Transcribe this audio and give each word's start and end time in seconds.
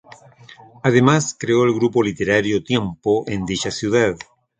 Además, 0.81 1.35
creó 1.39 1.63
el 1.63 1.75
grupo 1.75 2.01
literario 2.01 2.63
"Tiempo" 2.63 3.23
en 3.27 3.45
dicha 3.45 3.69
ciudad. 3.69 4.15